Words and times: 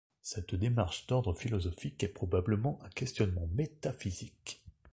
Cette 0.23 0.55
démarche 0.55 1.05
d'ordre 1.05 1.31
philosophique 1.31 2.03
est 2.03 2.07
probablement 2.07 2.79
un 2.83 2.89
questionnement 2.89 3.47
métaphysique. 3.53 4.63